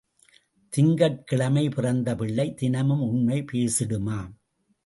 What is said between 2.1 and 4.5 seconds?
பிள்ளை தினமும் உண்மை பேசிடுமாம்.